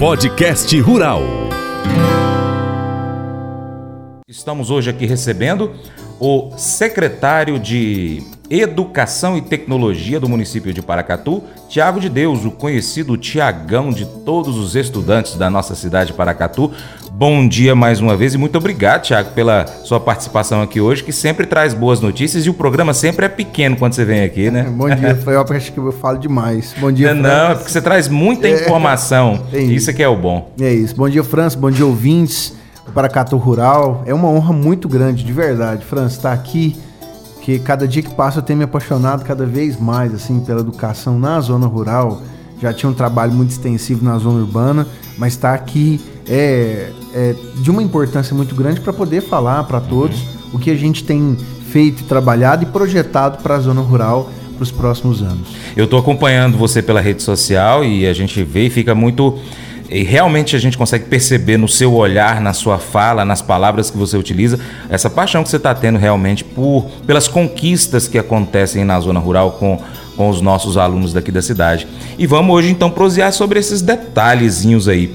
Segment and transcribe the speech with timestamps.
[0.00, 1.20] Podcast Rural.
[4.26, 5.74] Estamos hoje aqui recebendo
[6.18, 13.16] o secretário de Educação e Tecnologia do município de Paracatu, Tiago de Deus, o conhecido
[13.16, 16.68] Tiagão de todos os estudantes da nossa cidade de Paracatu.
[17.12, 21.12] Bom dia mais uma vez e muito obrigado, Tiago, pela sua participação aqui hoje, que
[21.12, 24.64] sempre traz boas notícias e o programa sempre é pequeno quando você vem aqui, né?
[24.64, 26.74] Bom dia, foi eu acho que eu falo demais.
[26.80, 28.62] Bom dia, Não, não é porque você traz muita É.
[28.64, 29.42] informação.
[29.52, 29.72] É isso.
[29.74, 29.94] isso.
[29.94, 30.50] que é o bom.
[30.60, 30.96] É isso.
[30.96, 31.56] Bom dia, França.
[31.56, 34.02] Bom dia, ouvintes do Paracatu Rural.
[34.06, 36.74] É uma honra muito grande, de verdade, França, estar aqui.
[37.42, 41.18] Que cada dia que passa eu tenho me apaixonado cada vez mais assim pela educação
[41.18, 42.22] na zona rural.
[42.60, 44.86] Já tinha um trabalho muito extensivo na zona urbana,
[45.16, 50.22] mas estar aqui é, é de uma importância muito grande para poder falar para todos
[50.52, 51.36] o que a gente tem
[51.70, 55.48] feito, trabalhado e projetado para a zona rural para os próximos anos.
[55.74, 59.38] Eu estou acompanhando você pela rede social e a gente vê e fica muito.
[59.90, 63.98] E realmente a gente consegue perceber no seu olhar, na sua fala, nas palavras que
[63.98, 69.00] você utiliza, essa paixão que você está tendo realmente por pelas conquistas que acontecem na
[69.00, 69.80] zona rural com,
[70.16, 71.88] com os nossos alunos daqui da cidade.
[72.16, 75.12] E vamos hoje então prosear sobre esses detalhezinhos aí.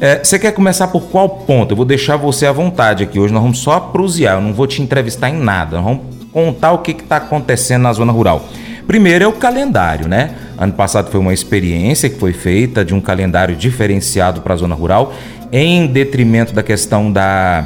[0.00, 1.72] É, você quer começar por qual ponto?
[1.72, 3.18] Eu vou deixar você à vontade aqui.
[3.18, 5.76] Hoje nós vamos só prosear, eu não vou te entrevistar em nada.
[5.76, 8.46] Nós vamos contar o que está acontecendo na zona rural.
[8.86, 10.36] Primeiro é o calendário, né?
[10.58, 14.74] Ano passado foi uma experiência que foi feita de um calendário diferenciado para a zona
[14.74, 15.14] rural,
[15.52, 17.64] em detrimento da questão da,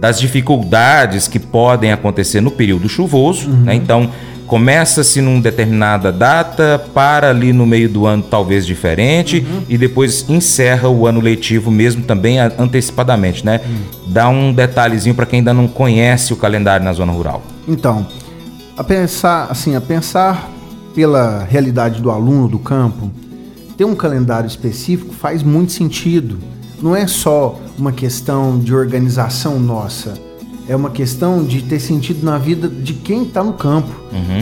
[0.00, 3.74] das dificuldades que podem acontecer no período chuvoso, né?
[3.74, 4.10] Então,
[4.46, 10.88] começa-se numa determinada data, para ali no meio do ano talvez diferente e depois encerra
[10.88, 13.60] o ano letivo mesmo também antecipadamente, né?
[14.08, 17.42] Dá um detalhezinho para quem ainda não conhece o calendário na zona rural.
[17.66, 18.06] Então,
[18.76, 20.50] a pensar, assim, a pensar
[20.94, 23.10] pela realidade do aluno do campo,
[23.76, 26.38] ter um calendário específico faz muito sentido.
[26.80, 30.14] Não é só uma questão de organização nossa,
[30.68, 33.90] é uma questão de ter sentido na vida de quem está no campo.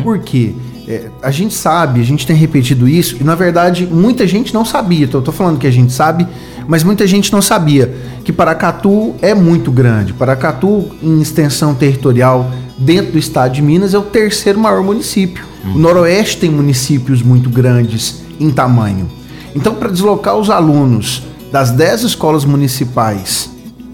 [0.03, 0.54] Por quê?
[0.87, 4.65] É, a gente sabe, a gente tem repetido isso, e na verdade muita gente não
[4.65, 5.04] sabia.
[5.04, 6.27] Então, eu tô falando que a gente sabe,
[6.66, 7.94] mas muita gente não sabia
[8.25, 10.12] que Paracatu é muito grande.
[10.12, 12.50] Paracatu, em extensão territorial
[12.82, 15.44] dentro do estado de Minas, é o terceiro maior município.
[15.65, 19.09] O Noroeste tem municípios muito grandes em tamanho.
[19.54, 23.50] Então, para deslocar os alunos das 10 escolas municipais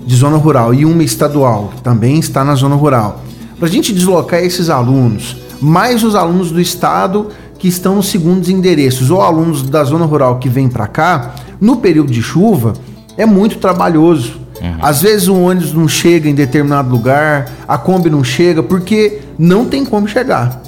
[0.07, 3.23] de zona rural e uma estadual, que também está na zona rural,
[3.59, 7.29] para a gente deslocar esses alunos, mais os alunos do estado
[7.59, 11.77] que estão nos segundos endereços, ou alunos da zona rural que vêm para cá, no
[11.79, 12.73] período de chuva,
[13.17, 14.41] é muito trabalhoso.
[14.81, 19.65] Às vezes o ônibus não chega em determinado lugar, a Kombi não chega, porque não
[19.65, 20.61] tem como chegar.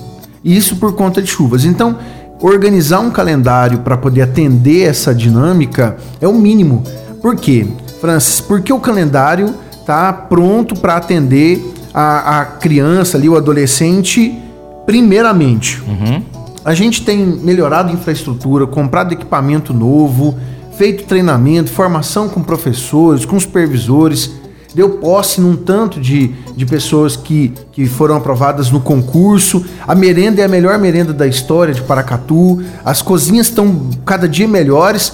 [0.44, 1.64] Isso por conta de chuvas.
[1.64, 1.98] Então,
[2.40, 6.82] organizar um calendário para poder atender essa dinâmica é o mínimo.
[7.20, 7.66] Por quê,
[8.00, 8.40] Francis?
[8.40, 14.38] Porque o calendário tá pronto para atender a, a criança ali, o adolescente,
[14.86, 15.82] primeiramente.
[16.64, 20.38] A gente tem melhorado a infraestrutura, comprado equipamento novo,
[20.80, 24.30] feito treinamento, formação com professores, com supervisores.
[24.74, 29.62] Deu posse num tanto de, de pessoas que, que foram aprovadas no concurso.
[29.86, 32.62] A merenda é a melhor merenda da história de Paracatu.
[32.82, 35.12] As cozinhas estão cada dia melhores.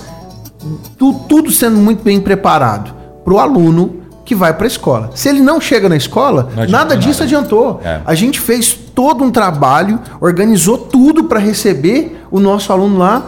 [0.96, 2.94] Tu- tudo sendo muito bem preparado
[3.24, 5.10] para o aluno que vai para a escola.
[5.16, 7.24] Se ele não chega na escola, Não nada disso nada.
[7.24, 7.80] adiantou.
[7.82, 8.02] É.
[8.06, 13.26] A gente fez todo um trabalho, organizou tudo para receber o nosso aluno lá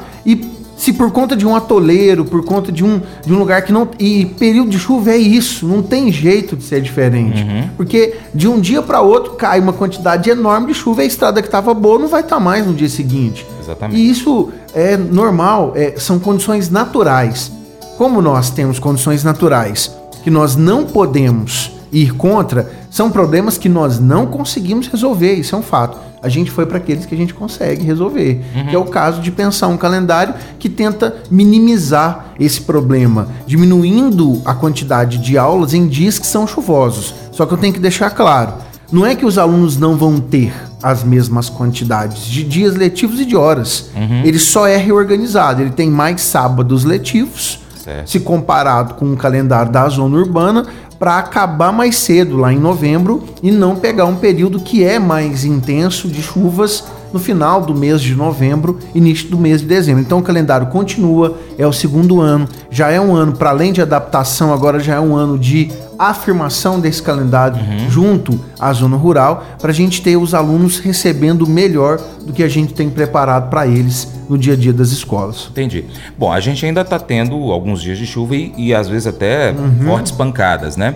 [0.78, 3.88] se por conta de um atoleiro, por conta de um, de um lugar que não.
[3.98, 7.42] E período de chuva é isso, não tem jeito de ser diferente.
[7.42, 7.68] Uhum.
[7.76, 11.42] Porque de um dia para outro cai uma quantidade enorme de chuva e a estrada
[11.42, 13.44] que estava boa não vai estar mais no dia seguinte.
[13.60, 14.00] Exatamente.
[14.00, 17.50] E isso é normal, é, são condições naturais.
[17.98, 23.98] Como nós temos condições naturais que nós não podemos ir contra, são problemas que nós
[23.98, 25.98] não conseguimos resolver, isso é um fato.
[26.20, 29.30] A gente foi para aqueles que a gente consegue resolver, que é o caso de
[29.30, 36.18] pensar um calendário que tenta minimizar esse problema, diminuindo a quantidade de aulas em dias
[36.18, 37.14] que são chuvosos.
[37.30, 38.54] Só que eu tenho que deixar claro,
[38.90, 40.52] não é que os alunos não vão ter
[40.82, 43.90] as mesmas quantidades de dias letivos e de horas.
[44.24, 48.10] Ele só é reorganizado, ele tem mais sábados letivos, Certo.
[48.10, 50.66] se comparado com o calendário da zona urbana,
[50.98, 55.44] para acabar mais cedo, lá em novembro, e não pegar um período que é mais
[55.44, 60.02] intenso de chuvas no final do mês de novembro, início do mês de dezembro.
[60.02, 63.80] Então o calendário continua, é o segundo ano, já é um ano, para além de
[63.80, 67.90] adaptação, agora já é um ano de afirmação desse calendário uhum.
[67.90, 72.48] junto à zona rural, para a gente ter os alunos recebendo melhor do que a
[72.48, 75.48] gente tem preparado para eles no dia a dia das escolas.
[75.50, 75.84] Entendi.
[76.16, 79.50] Bom, a gente ainda está tendo alguns dias de chuva e, e às vezes até
[79.50, 79.86] uhum.
[79.86, 80.94] fortes pancadas, né?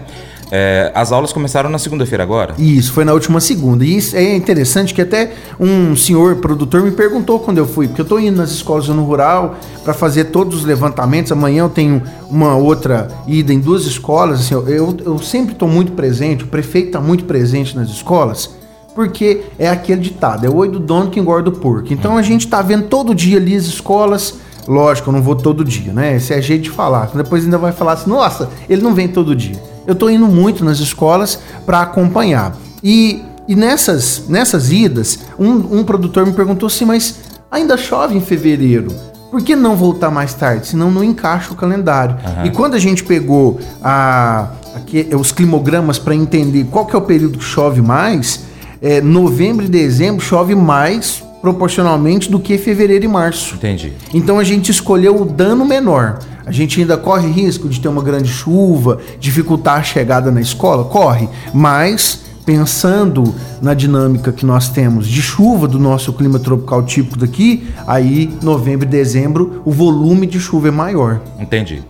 [0.55, 2.55] É, as aulas começaram na segunda-feira agora?
[2.59, 3.87] Isso, foi na última segunda.
[3.87, 8.03] E isso é interessante que até um senhor produtor me perguntou quando eu fui, porque
[8.03, 11.33] eu estou indo nas escolas no rural para fazer todos os levantamentos.
[11.33, 14.41] Amanhã eu tenho uma outra ida em duas escolas.
[14.41, 18.51] Assim, eu, eu sempre estou muito presente, o prefeito está muito presente nas escolas,
[18.95, 21.95] porque é aquele ditado: é o oi do dono que engorda o porco.
[21.95, 24.35] Então a gente está vendo todo dia ali as escolas.
[24.69, 26.17] Lógico, eu não vou todo dia, né?
[26.17, 27.11] Esse é jeito de falar.
[27.15, 30.65] Depois ainda vai falar assim: nossa, ele não vem todo dia eu estou indo muito
[30.65, 32.57] nas escolas para acompanhar.
[32.83, 37.17] E, e nessas, nessas idas, um, um produtor me perguntou assim, mas
[37.51, 38.93] ainda chove em fevereiro.
[39.31, 40.67] Por que não voltar mais tarde?
[40.67, 42.17] Senão não encaixa o calendário.
[42.17, 42.47] Uhum.
[42.47, 47.03] E quando a gente pegou a, aqui, os climogramas para entender qual que é o
[47.03, 48.41] período que chove mais,
[48.81, 53.57] é, novembro e dezembro chove mais proporcionalmente do que fevereiro e março.
[53.57, 53.93] Entendi.
[54.15, 56.21] Então a gente escolheu o dano menor.
[56.45, 60.85] A gente ainda corre risco de ter uma grande chuva, dificultar a chegada na escola?
[60.85, 61.29] Corre.
[61.55, 67.69] Mas pensando na dinâmica que nós temos de chuva do nosso clima tropical típico daqui,
[67.87, 71.21] aí novembro e dezembro o volume de chuva é maior.
[71.39, 71.83] Entendi.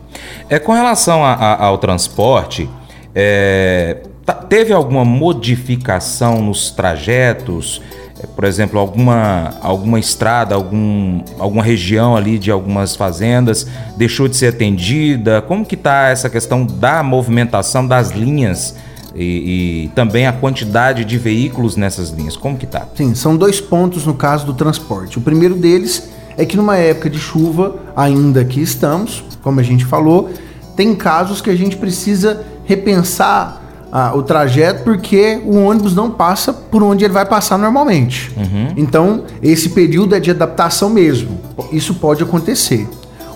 [0.49, 2.69] É com relação a, a, ao transporte,
[3.14, 7.81] é, tá, teve alguma modificação nos trajetos?
[8.22, 13.66] É, por exemplo, alguma, alguma estrada, algum, alguma região ali de algumas fazendas
[13.96, 15.42] deixou de ser atendida?
[15.42, 18.76] Como que está essa questão da movimentação das linhas
[19.14, 22.36] e, e, também a quantidade de veículos nessas linhas?
[22.36, 22.86] Como que está?
[22.94, 25.19] Sim, são dois pontos no caso do transporte.
[25.19, 29.84] O primeiro deles é que numa época de chuva, ainda que estamos, como a gente
[29.84, 30.30] falou,
[30.76, 33.62] tem casos que a gente precisa repensar
[33.93, 38.33] ah, o trajeto porque o ônibus não passa por onde ele vai passar normalmente.
[38.35, 38.73] Uhum.
[38.75, 41.39] Então, esse período é de adaptação mesmo.
[41.71, 42.89] Isso pode acontecer.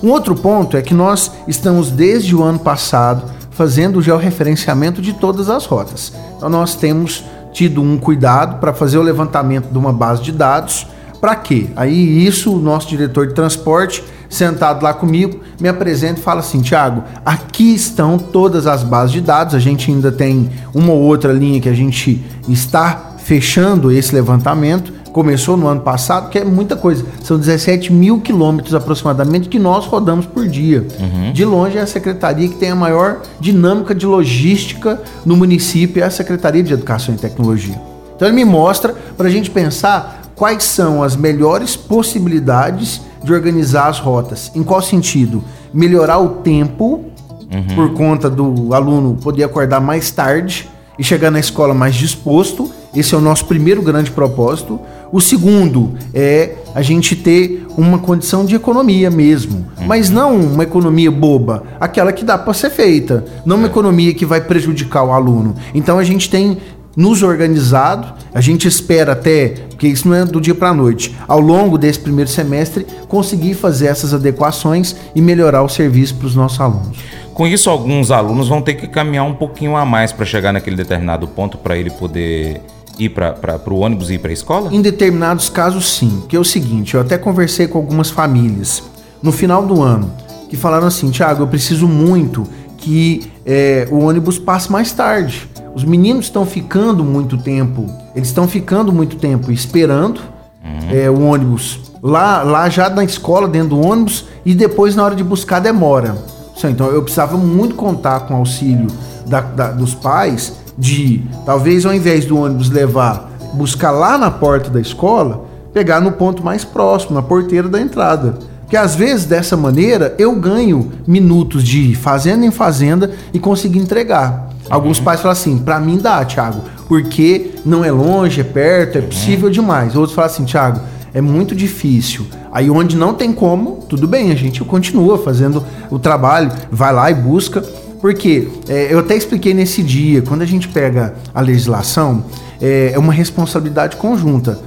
[0.03, 5.13] Um outro ponto é que nós estamos desde o ano passado fazendo o georreferenciamento de
[5.13, 6.13] todas as rotas.
[6.37, 7.23] Então, nós temos
[7.53, 10.87] tido um cuidado para fazer o levantamento de uma base de dados.
[11.21, 11.69] Para quê?
[11.77, 16.61] Aí, isso, o nosso diretor de transporte sentado lá comigo, me apresenta e fala assim:
[16.61, 19.55] Tiago, aqui estão todas as bases de dados.
[19.55, 24.95] A gente ainda tem uma ou outra linha que a gente está fechando esse levantamento.
[25.13, 27.05] Começou no ano passado, que é muita coisa.
[27.23, 30.87] São 17 mil quilômetros aproximadamente que nós rodamos por dia.
[31.01, 31.33] Uhum.
[31.33, 36.07] De longe é a secretaria que tem a maior dinâmica de logística no município, é
[36.07, 37.81] a Secretaria de Educação e Tecnologia.
[38.15, 43.89] Então ele me mostra para a gente pensar quais são as melhores possibilidades de organizar
[43.89, 44.53] as rotas.
[44.55, 45.43] Em qual sentido?
[45.75, 47.05] Melhorar o tempo,
[47.53, 47.75] uhum.
[47.75, 52.71] por conta do aluno poder acordar mais tarde e chegar na escola mais disposto.
[52.95, 54.81] Esse é o nosso primeiro grande propósito.
[55.13, 59.87] O segundo é a gente ter uma condição de economia mesmo, uhum.
[59.87, 63.71] mas não uma economia boba, aquela que dá para ser feita, não uma é.
[63.71, 65.55] economia que vai prejudicar o aluno.
[65.75, 66.59] Então a gente tem
[66.97, 68.15] nos organizado.
[68.35, 71.77] A gente espera até, porque isso não é do dia para a noite, ao longo
[71.77, 76.99] desse primeiro semestre, conseguir fazer essas adequações e melhorar o serviço para os nossos alunos.
[77.35, 80.75] Com isso, alguns alunos vão ter que caminhar um pouquinho a mais para chegar naquele
[80.75, 82.63] determinado ponto para ele poder
[82.99, 84.75] ir para o ônibus e ir para a escola?
[84.75, 86.23] Em determinados casos, sim.
[86.29, 88.83] Que é o seguinte, eu até conversei com algumas famílias
[89.23, 90.11] no final do ano
[90.49, 92.47] que falaram assim, Tiago, eu preciso muito
[92.79, 98.49] que é, o ônibus passe mais tarde os meninos estão ficando muito tempo, eles estão
[98.49, 100.23] ficando muito tempo esperando
[100.65, 100.91] uhum.
[100.91, 105.15] é, o ônibus lá, lá já na escola, dentro do ônibus, e depois na hora
[105.15, 106.17] de buscar demora.
[106.65, 108.87] Então eu precisava muito contar com o auxílio
[109.27, 114.71] da, da, dos pais de talvez ao invés do ônibus levar, buscar lá na porta
[114.71, 118.39] da escola, pegar no ponto mais próximo, na porteira da entrada.
[118.63, 124.46] Porque às vezes dessa maneira eu ganho minutos de fazenda em fazenda e consigo entregar.
[124.69, 129.01] Alguns pais falam assim, para mim dá, Thiago, porque não é longe, é perto, é
[129.01, 129.95] possível demais.
[129.97, 130.81] Outros falam assim, Thiago,
[131.13, 132.27] é muito difícil.
[132.53, 137.11] Aí onde não tem como, tudo bem, a gente continua fazendo o trabalho, vai lá
[137.11, 137.63] e busca.
[138.01, 142.25] Porque é, eu até expliquei nesse dia, quando a gente pega a legislação,
[142.61, 144.59] é, é uma responsabilidade conjunta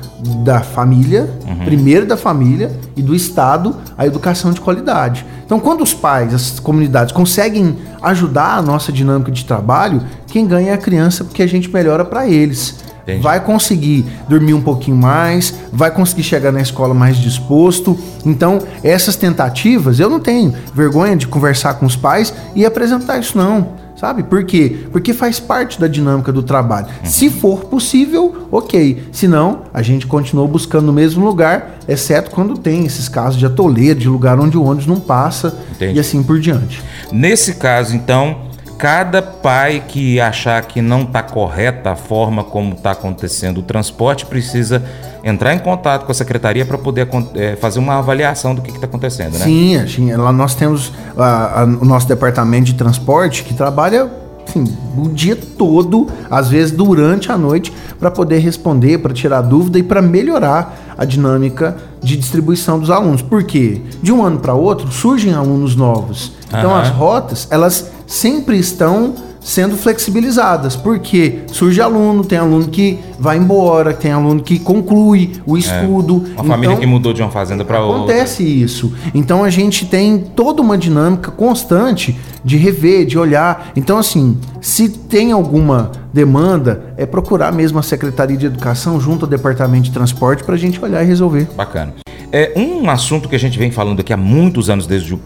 [0.44, 1.66] da família, uhum.
[1.66, 5.26] primeiro da família, e do Estado, a educação de qualidade.
[5.46, 10.72] Então, quando os pais, as comunidades conseguem ajudar a nossa dinâmica de trabalho, quem ganha
[10.72, 12.76] é a criança, porque a gente melhora para eles.
[13.04, 13.24] Entendi.
[13.24, 17.98] Vai conseguir dormir um pouquinho mais, vai conseguir chegar na escola mais disposto.
[18.26, 23.38] Então, essas tentativas, eu não tenho vergonha de conversar com os pais e apresentar isso,
[23.38, 24.24] não Sabe?
[24.24, 24.78] Por quê?
[24.94, 26.88] Porque faz parte da dinâmica do trabalho.
[26.88, 27.06] Uhum.
[27.10, 29.04] Se for possível, ok.
[29.12, 33.46] Se não, a gente continua buscando no mesmo lugar, exceto quando tem esses casos de
[33.46, 35.98] atoleiro, de lugar onde o ônibus não passa Entendi.
[35.98, 36.82] e assim por diante.
[37.12, 38.49] Nesse caso, então,
[38.80, 44.26] cada pai que achar que não está correta a forma como está acontecendo o transporte
[44.26, 44.82] precisa
[45.22, 48.86] entrar em contato com a secretaria para poder é, fazer uma avaliação do que está
[48.86, 49.44] acontecendo, né?
[49.86, 54.10] Sim, lá nós temos a, a, o nosso departamento de transporte que trabalha
[54.48, 54.64] assim,
[54.98, 59.84] o dia todo, às vezes durante a noite, para poder responder, para tirar dúvida e
[59.84, 63.22] para melhorar a dinâmica de distribuição dos alunos.
[63.22, 63.82] Por quê?
[64.04, 66.34] De um ano para outro surgem alunos novos.
[66.50, 66.76] Então uhum.
[66.76, 73.94] as rotas, elas sempre estão sendo flexibilizadas, porque surge aluno, tem aluno que vai embora,
[73.94, 76.14] tem aluno que conclui o é, estudo.
[76.14, 78.14] É, uma então, família que mudou de uma fazenda para outra.
[78.14, 78.94] Acontece isso.
[79.14, 83.72] Então a gente tem toda uma dinâmica constante de rever, de olhar.
[83.76, 89.30] Então assim, se tem alguma demanda, é procurar mesmo a Secretaria de Educação junto ao
[89.30, 91.48] Departamento de Transporte para a gente olhar e resolver.
[91.56, 91.94] Bacana.
[92.32, 95.20] É um assunto que a gente vem falando aqui há muitos anos desde o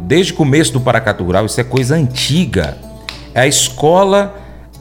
[0.00, 2.78] desde o começo do Paracatu Rural, isso é coisa antiga
[3.40, 4.34] a escola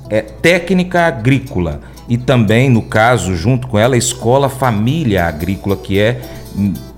[0.10, 6.00] é, técnica agrícola e também, no caso, junto com ela, a escola família agrícola, que
[6.00, 6.22] é,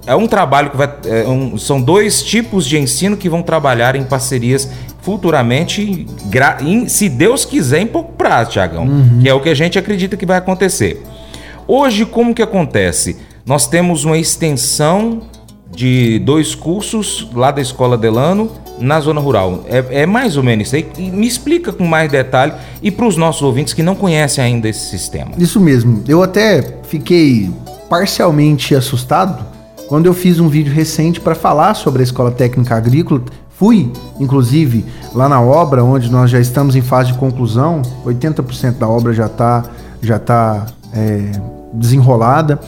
[0.05, 0.93] é um trabalho que vai.
[1.05, 4.69] É um, são dois tipos de ensino que vão trabalhar em parcerias
[5.01, 6.05] futuramente,
[6.61, 9.19] em, se Deus quiser, em pouco prazo, Tiagão, uhum.
[9.21, 11.01] que é o que a gente acredita que vai acontecer.
[11.67, 13.17] Hoje, como que acontece?
[13.45, 15.21] Nós temos uma extensão
[15.71, 19.63] de dois cursos lá da Escola Delano na zona rural.
[19.67, 20.88] É, é mais ou menos isso aí.
[20.98, 24.67] E me explica com mais detalhe e para os nossos ouvintes que não conhecem ainda
[24.67, 25.31] esse sistema.
[25.38, 26.03] Isso mesmo.
[26.07, 27.50] Eu até fiquei
[27.89, 29.43] parcialmente assustado
[29.88, 33.21] quando eu fiz um vídeo recente para falar sobre a Escola Técnica Agrícola.
[33.50, 38.88] Fui, inclusive, lá na obra, onde nós já estamos em fase de conclusão, 80% da
[38.88, 39.63] obra já está
[40.01, 41.31] já tá, é,
[41.74, 42.59] desenrolada.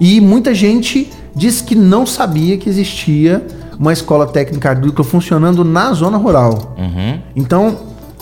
[0.00, 3.46] E muita gente disse que não sabia que existia
[3.80, 6.76] uma escola técnica agrícola funcionando na zona rural.
[6.76, 7.18] Uhum.
[7.34, 7.78] Então,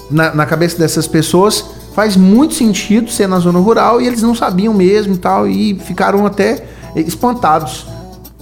[0.08, 1.64] na, na, cabeça dessas pessoas,
[1.96, 5.76] faz muito sentido ser na zona rural e eles não sabiam mesmo e tal, e
[5.80, 7.84] ficaram até espantados.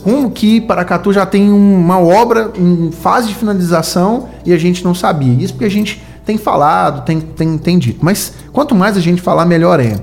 [0.05, 4.95] Como que Paracatu já tem uma obra em fase de finalização e a gente não
[4.95, 5.43] sabia?
[5.43, 8.05] Isso porque a gente tem falado, tem, tem, tem dito.
[8.05, 9.97] Mas quanto mais a gente falar, melhor é.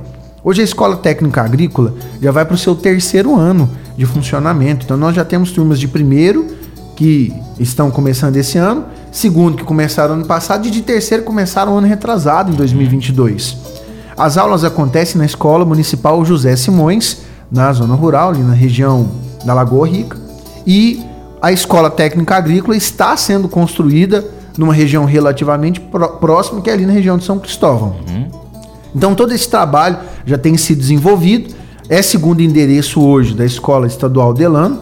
[0.44, 4.84] Hoje a Escola Técnica Agrícola já vai para o seu terceiro ano de funcionamento.
[4.84, 6.63] Então nós já temos turmas de primeiro,
[6.96, 11.88] que estão começando esse ano, segundo que começaram ano passado e de terceiro começaram ano
[11.88, 13.58] retrasado em 2022.
[14.18, 17.22] As aulas acontecem na Escola Municipal José Simões,
[17.52, 19.10] na zona rural, ali na região
[19.44, 20.18] da Lagoa Rica,
[20.66, 21.04] e
[21.42, 24.24] a Escola Técnica Agrícola está sendo construída
[24.58, 25.82] numa região relativamente
[26.22, 27.96] próxima, que é ali na região de São Cristóvão.
[28.08, 28.28] Uhum.
[28.96, 31.54] Então todo esse trabalho já tem sido desenvolvido,
[31.90, 34.80] é segundo endereço hoje da Escola Estadual Delano,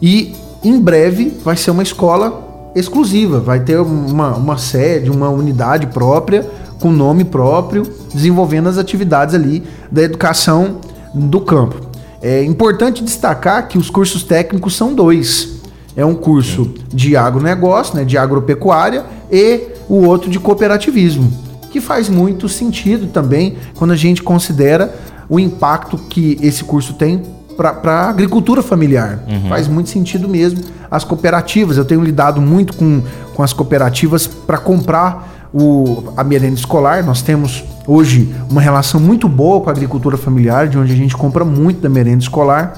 [0.00, 5.86] e em breve vai ser uma escola exclusiva, vai ter uma, uma sede, uma unidade
[5.88, 6.48] própria,
[6.80, 10.80] com nome próprio, desenvolvendo as atividades ali da educação
[11.14, 11.76] do campo.
[12.20, 15.60] É importante destacar que os cursos técnicos são dois.
[15.94, 21.30] É um curso de agronegócio, né, de agropecuária, e o outro de cooperativismo,
[21.70, 24.94] que faz muito sentido também quando a gente considera
[25.28, 27.22] o impacto que esse curso tem
[27.56, 29.20] para a agricultura familiar.
[29.28, 29.48] Uhum.
[29.48, 30.60] Faz muito sentido mesmo.
[30.90, 33.02] As cooperativas, eu tenho lidado muito com,
[33.34, 37.04] com as cooperativas para comprar o, a merenda escolar.
[37.04, 41.16] Nós temos hoje uma relação muito boa com a agricultura familiar, de onde a gente
[41.16, 42.74] compra muito da merenda escolar.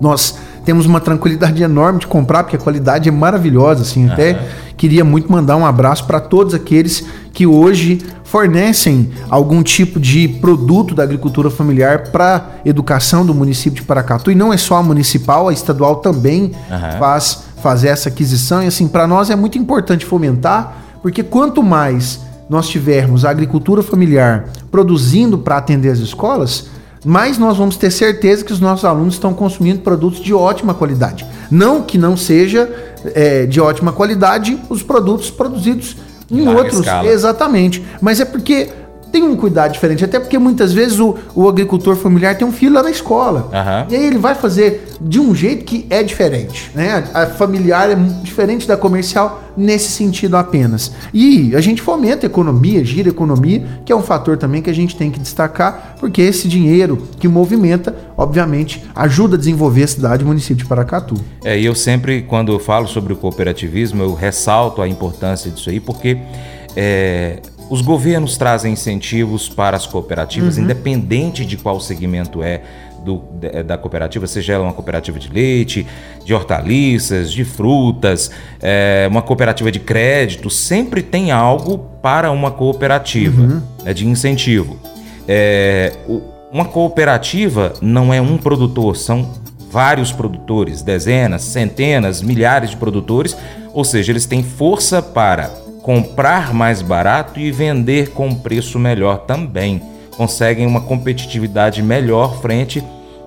[0.00, 3.82] Nós temos uma tranquilidade enorme de comprar, porque a qualidade é maravilhosa.
[3.82, 4.12] Assim, uhum.
[4.12, 4.38] Até
[4.76, 10.94] queria muito mandar um abraço para todos aqueles que hoje fornecem algum tipo de produto
[10.94, 14.30] da agricultura familiar para educação do município de Paracatu.
[14.30, 16.98] E não é só a municipal, a estadual também uhum.
[16.98, 18.62] faz fazer essa aquisição.
[18.62, 23.82] E assim, para nós é muito importante fomentar, porque quanto mais nós tivermos a agricultura
[23.82, 26.66] familiar produzindo para atender as escolas,
[27.04, 31.26] mais nós vamos ter certeza que os nossos alunos estão consumindo produtos de ótima qualidade.
[31.50, 32.70] Não que não seja
[33.14, 35.96] é, de ótima qualidade os produtos produzidos
[36.30, 36.80] em outros.
[36.80, 37.08] Escala.
[37.08, 37.84] Exatamente.
[38.00, 38.70] Mas é porque
[39.12, 40.04] tem um cuidado diferente.
[40.04, 43.50] Até porque muitas vezes o, o agricultor familiar tem um filho lá na escola.
[43.52, 43.92] Uhum.
[43.92, 46.70] E aí ele vai fazer de um jeito que é diferente.
[46.74, 47.04] Né?
[47.12, 50.92] A, familiar é diferente da comercial nesse sentido apenas.
[51.12, 54.70] E a gente fomenta a economia, gira a economia, que é um fator também que
[54.70, 59.88] a gente tem que destacar, porque esse dinheiro que movimenta, obviamente, ajuda a desenvolver a
[59.88, 61.14] cidade e o município de Paracatu.
[61.44, 65.68] É, e eu sempre, quando eu falo sobre o cooperativismo, eu ressalto a importância disso
[65.68, 66.16] aí, porque
[66.74, 67.40] é,
[67.72, 70.64] os governos trazem incentivos para as cooperativas, uhum.
[70.64, 72.60] independente de qual segmento é
[73.02, 73.24] do,
[73.64, 75.86] da cooperativa, seja ela uma cooperativa de leite,
[76.22, 83.40] de hortaliças, de frutas, é, uma cooperativa de crédito, sempre tem algo para uma cooperativa
[83.40, 83.62] uhum.
[83.82, 84.78] né, de incentivo.
[85.26, 85.94] É,
[86.52, 89.30] uma cooperativa não é um produtor, são
[89.70, 93.34] vários produtores, dezenas, centenas, milhares de produtores,
[93.72, 99.82] ou seja, eles têm força para comprar mais barato e vender com preço melhor também.
[100.16, 102.82] Conseguem uma competitividade melhor frente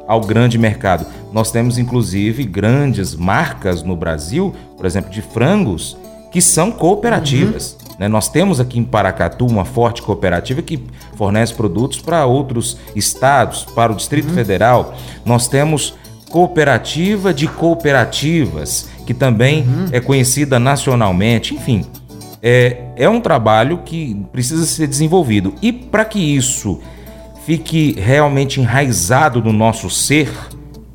[0.07, 1.05] ao grande mercado.
[1.33, 5.97] Nós temos inclusive grandes marcas no Brasil, por exemplo, de frangos,
[6.31, 7.75] que são cooperativas.
[7.81, 7.95] Uhum.
[7.99, 8.07] Né?
[8.07, 10.81] Nós temos aqui em Paracatu uma forte cooperativa que
[11.15, 14.35] fornece produtos para outros estados, para o Distrito uhum.
[14.35, 14.95] Federal.
[15.25, 15.95] Nós temos
[16.29, 19.87] cooperativa de cooperativas, que também uhum.
[19.91, 21.55] é conhecida nacionalmente.
[21.55, 21.85] Enfim,
[22.41, 25.53] é, é um trabalho que precisa ser desenvolvido.
[25.61, 26.79] E para que isso
[27.45, 30.31] fique realmente enraizado no nosso ser,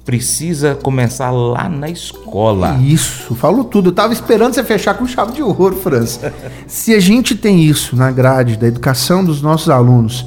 [0.05, 2.77] precisa começar lá na escola.
[2.83, 3.91] Isso, falou tudo.
[3.91, 6.35] Eu tava esperando você fechar com chave de ouro, França.
[6.67, 10.27] Se a gente tem isso na grade da educação dos nossos alunos,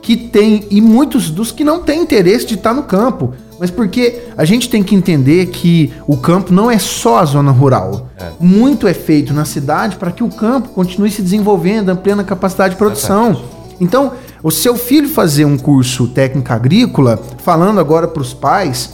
[0.00, 4.22] que tem, e muitos dos que não têm interesse de estar no campo, mas porque
[4.36, 8.08] a gente tem que entender que o campo não é só a zona rural.
[8.16, 8.30] É.
[8.38, 12.74] Muito é feito na cidade para que o campo continue se desenvolvendo, ampliando a capacidade
[12.74, 13.30] de produção.
[13.30, 13.58] Exatamente.
[13.80, 14.12] Então,
[14.42, 18.90] o seu filho fazer um curso técnico agrícola, falando agora para os pais,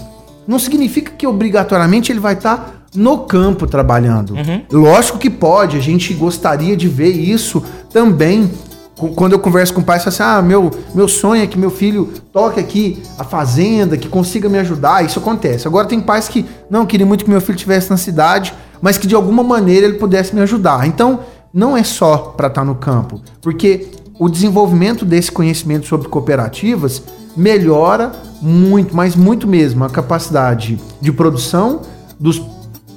[0.46, 4.34] não significa que obrigatoriamente ele vai estar tá no campo trabalhando.
[4.34, 4.62] Uhum.
[4.70, 8.50] Lógico que pode, a gente gostaria de ver isso também
[8.96, 12.12] quando eu converso com o pai, assim, ah, meu, meu sonho é que meu filho
[12.32, 15.04] toque aqui a fazenda, que consiga me ajudar.
[15.04, 15.66] Isso acontece.
[15.66, 19.06] Agora tem pais que não queria muito que meu filho estivesse na cidade, mas que
[19.06, 20.86] de alguma maneira ele pudesse me ajudar.
[20.86, 21.20] Então,
[21.52, 27.02] não é só para estar tá no campo, porque o desenvolvimento desse conhecimento sobre cooperativas
[27.36, 31.82] melhora muito, mas muito mesmo, a capacidade de produção
[32.18, 32.40] dos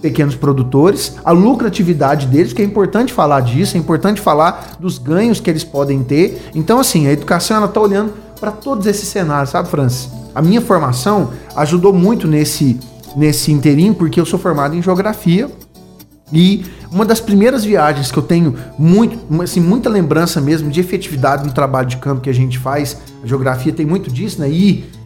[0.01, 5.39] pequenos produtores, a lucratividade deles, que é importante falar disso, é importante falar dos ganhos
[5.39, 6.49] que eles podem ter.
[6.53, 10.09] Então, assim, a educação ela está olhando para todos esses cenários, sabe, Francis?
[10.35, 12.79] A minha formação ajudou muito nesse
[13.15, 15.49] nesse interim, porque eu sou formado em geografia
[16.31, 21.45] e uma das primeiras viagens que eu tenho muito, assim, muita lembrança mesmo de efetividade
[21.45, 24.49] no trabalho de campo que a gente faz, a geografia tem muito disso, né?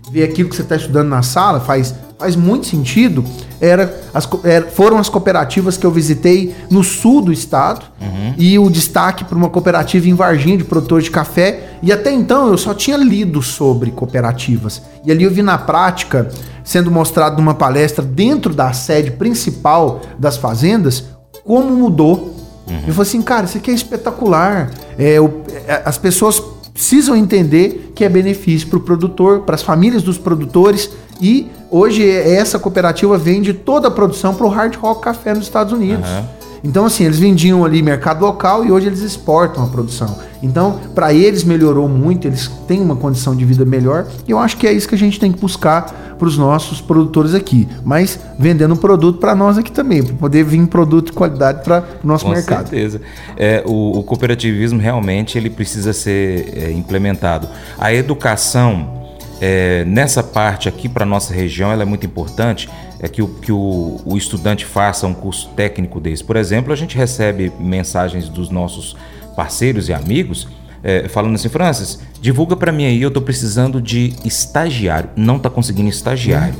[0.10, 3.24] Ver aquilo que você está estudando na sala faz, faz muito sentido.
[3.60, 8.34] Era, as, era, foram as cooperativas que eu visitei no sul do estado uhum.
[8.38, 11.78] e o destaque para uma cooperativa em Varginha de produtores de café.
[11.84, 14.82] E até então eu só tinha lido sobre cooperativas.
[15.06, 16.30] E ali eu vi na prática,
[16.64, 21.06] sendo mostrado numa palestra dentro da sede principal das fazendas,
[21.46, 22.36] como mudou.
[22.68, 22.84] Uhum.
[22.88, 24.72] Eu falei assim, cara, isso aqui é espetacular.
[24.98, 26.42] É, o, é, as pessoas
[26.82, 30.89] precisam entender que é benefício para o produtor, para as famílias dos produtores
[31.22, 35.72] e hoje essa cooperativa vende toda a produção para o Hard Rock Café nos Estados
[35.72, 36.10] Unidos.
[36.10, 36.40] Uhum.
[36.63, 40.17] Então, assim, eles vendiam ali mercado local e hoje eles exportam a produção.
[40.43, 44.58] Então, para eles melhorou muito, eles têm uma condição de vida melhor e eu acho
[44.58, 47.67] que é isso que a gente tem que buscar para os nossos produtores aqui.
[47.84, 52.08] Mas vendendo produto para nós aqui também, para poder vir produto de qualidade para o
[52.08, 52.65] nosso Com mercado.
[52.65, 53.02] Com certeza.
[53.36, 57.47] É, o, o, cooperativismo realmente ele precisa ser é, implementado.
[57.78, 59.02] A educação
[59.41, 62.69] é, nessa parte aqui para nossa região ela é muito importante
[63.02, 66.24] é que, o, que o, o, estudante faça um curso técnico desse.
[66.24, 68.96] Por exemplo, a gente recebe mensagens dos nossos
[69.36, 70.48] parceiros e amigos
[70.84, 75.10] é, falando assim, Francis, divulga para mim aí, eu estou precisando de estagiário.
[75.16, 76.56] Não está conseguindo estagiário.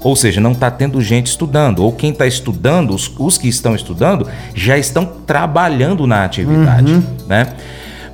[0.00, 1.80] Ou seja, não está tendo gente estudando.
[1.80, 6.92] Ou quem está estudando, os, os, que estão estudando, já estão trabalhando na atividade.
[6.92, 7.02] Uhum.
[7.26, 7.54] Né?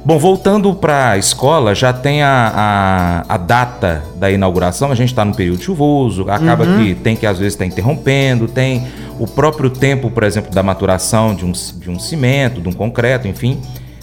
[0.04, 5.10] Bom, voltando para a escola, já tem a, a, a, data da inauguração, a gente
[5.10, 6.78] está no período chuvoso, acaba uhum.
[6.78, 8.84] que tem que às vezes estar tá interrompendo, tem
[9.20, 13.28] o próprio tempo, por exemplo, da maturação de um, de um cimento, de um concreto,
[13.28, 13.60] enfim.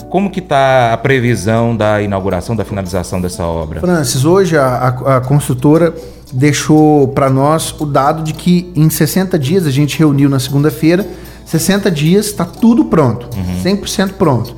[0.10, 3.82] Como que está a previsão da inauguração, da finalização dessa obra?
[3.82, 5.94] Francis, hoje a, a, construtora
[6.32, 11.06] deixou para nós o dado de que em 60 dias, a gente reuniu na segunda-feira,
[11.46, 13.62] 60 dias está tudo pronto, uhum.
[13.62, 14.56] 100% pronto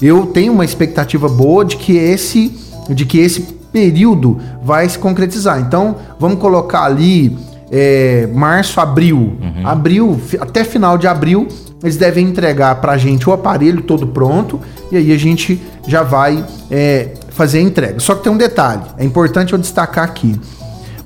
[0.00, 2.52] eu tenho uma expectativa boa de que esse,
[2.88, 3.40] de que esse
[3.72, 5.60] período vai se concretizar.
[5.60, 7.36] Então, vamos colocar ali
[7.70, 9.36] é, março, abril.
[9.40, 9.66] Uhum.
[9.66, 11.48] Abril, até final de abril,
[11.82, 16.02] eles devem entregar para a gente o aparelho todo pronto e aí a gente já
[16.02, 18.00] vai é, fazer a entrega.
[18.00, 20.38] Só que tem um detalhe, é importante eu destacar aqui.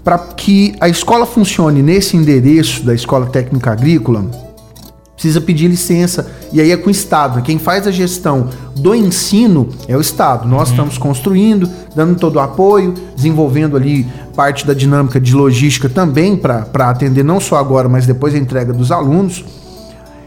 [0.02, 4.28] Para que a escola funcione nesse endereço da Escola Técnica Agrícola,
[5.22, 6.26] precisa pedir licença.
[6.52, 7.42] E aí é com o Estado.
[7.42, 10.48] Quem faz a gestão do ensino é o Estado.
[10.48, 10.74] Nós uhum.
[10.74, 14.04] estamos construindo, dando todo o apoio, desenvolvendo ali
[14.34, 18.72] parte da dinâmica de logística também para atender não só agora, mas depois a entrega
[18.72, 19.44] dos alunos.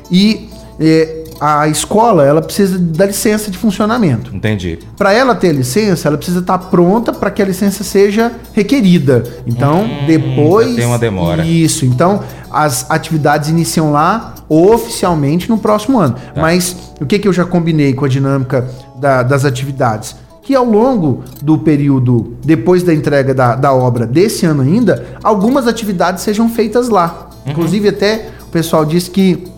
[0.09, 0.47] E
[0.79, 4.33] é, a escola ela precisa da licença de funcionamento.
[4.33, 4.79] Entendi.
[4.95, 9.23] Para ela ter licença, ela precisa estar tá pronta para que a licença seja requerida.
[9.45, 11.45] Então, hum, depois tem uma demora.
[11.45, 11.85] Isso.
[11.85, 16.13] Então, as atividades iniciam lá oficialmente no próximo ano.
[16.13, 16.41] Tá.
[16.41, 18.67] Mas o que, que eu já combinei com a dinâmica
[18.99, 20.15] da, das atividades?
[20.41, 25.67] Que ao longo do período depois da entrega da, da obra desse ano ainda, algumas
[25.67, 27.29] atividades sejam feitas lá.
[27.45, 27.51] Uhum.
[27.51, 29.55] Inclusive, até o pessoal disse que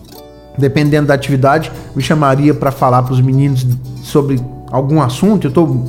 [0.58, 3.64] dependendo da atividade, me chamaria para falar para os meninos
[4.02, 5.46] sobre algum assunto.
[5.46, 5.84] Eu estou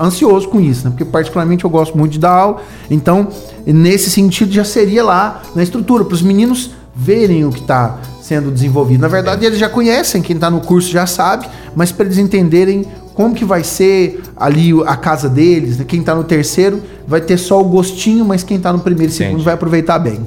[0.00, 0.90] ansioso com isso, né?
[0.90, 2.62] porque particularmente eu gosto muito de dar aula.
[2.90, 3.28] Então,
[3.66, 8.50] nesse sentido, já seria lá na estrutura para os meninos verem o que está sendo
[8.50, 9.02] desenvolvido.
[9.02, 12.82] Na verdade, eles já conhecem, quem está no curso já sabe, mas para eles entenderem
[13.12, 15.84] como que vai ser ali a casa deles, né?
[15.84, 19.14] quem está no terceiro vai ter só o gostinho, mas quem está no primeiro e
[19.14, 20.24] segundo vai aproveitar bem.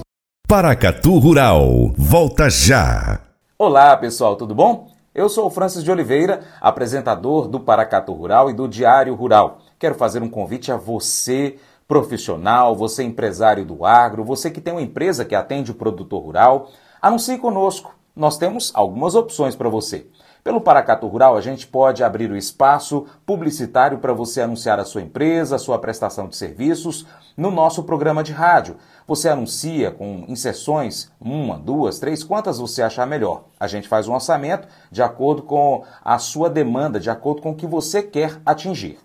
[0.48, 3.20] Paracatu Rural, volta já.
[3.58, 4.90] Olá pessoal, tudo bom?
[5.14, 9.58] Eu sou o Francis de Oliveira, apresentador do Paracatu Rural e do Diário Rural.
[9.80, 11.56] Quero fazer um convite a você,
[11.88, 16.70] profissional, você empresário do agro, você que tem uma empresa que atende o produtor rural,
[17.02, 17.96] anuncie conosco.
[18.16, 20.08] Nós temos algumas opções para você.
[20.44, 25.02] Pelo Paracato Rural, a gente pode abrir o espaço publicitário para você anunciar a sua
[25.02, 28.78] empresa, a sua prestação de serviços no nosso programa de rádio.
[29.06, 33.44] Você anuncia com inserções, uma, duas, três, quantas você achar melhor.
[33.60, 37.56] A gente faz um orçamento de acordo com a sua demanda, de acordo com o
[37.56, 38.98] que você quer atingir.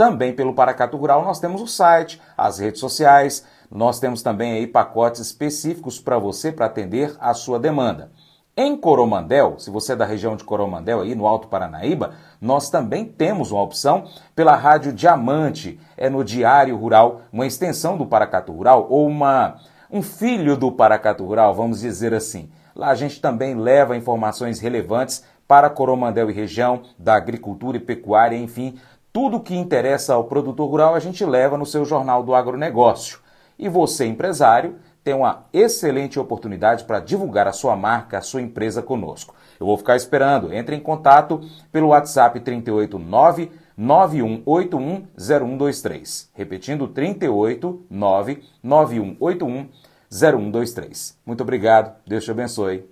[0.00, 4.66] Também pelo Paracato Rural nós temos o site, as redes sociais, nós temos também aí
[4.66, 8.10] pacotes específicos para você para atender a sua demanda.
[8.56, 13.04] Em Coromandel, se você é da região de Coromandel, aí no Alto Paranaíba, nós também
[13.04, 18.86] temos uma opção pela Rádio Diamante, é no Diário Rural, uma extensão do Paracatu Rural
[18.88, 19.56] ou uma,
[19.90, 22.50] um filho do Paracatu Rural, vamos dizer assim.
[22.74, 28.36] Lá a gente também leva informações relevantes para Coromandel e região, da agricultura e pecuária,
[28.36, 28.78] enfim,
[29.12, 33.18] tudo que interessa ao produtor rural a gente leva no seu Jornal do Agronegócio.
[33.58, 38.82] E você, empresário, tem uma excelente oportunidade para divulgar a sua marca, a sua empresa
[38.82, 39.34] conosco.
[39.58, 40.52] Eu vou ficar esperando.
[40.52, 46.30] Entre em contato pelo WhatsApp 389 9181 0123.
[46.34, 49.68] Repetindo 389 9181
[50.10, 51.18] 0123.
[51.24, 51.94] Muito obrigado.
[52.06, 52.84] Deus te abençoe.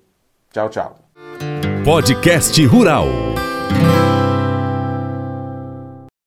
[0.52, 0.96] Tchau, tchau.
[1.85, 3.07] Podcast Rural.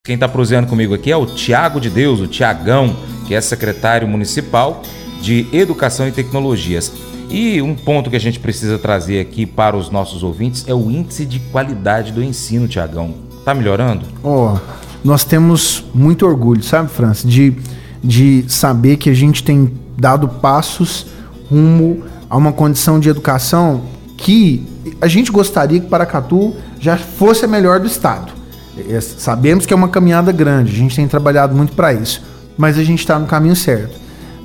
[0.03, 2.95] Quem está prosseando comigo aqui é o Tiago de Deus, o Tiagão,
[3.27, 4.81] que é secretário municipal
[5.21, 6.91] de Educação e Tecnologias.
[7.29, 10.89] E um ponto que a gente precisa trazer aqui para os nossos ouvintes é o
[10.89, 13.13] índice de qualidade do ensino, Tiagão.
[13.45, 14.07] Tá melhorando?
[14.23, 14.59] Ó, oh,
[15.03, 17.55] nós temos muito orgulho, sabe, França, de,
[18.03, 21.05] de saber que a gente tem dado passos
[21.47, 23.83] rumo a uma condição de educação
[24.17, 24.67] que
[24.99, 28.40] a gente gostaria que Paracatu já fosse a melhor do estado.
[28.77, 32.23] É, sabemos que é uma caminhada grande, a gente tem trabalhado muito para isso,
[32.57, 33.99] mas a gente está no caminho certo.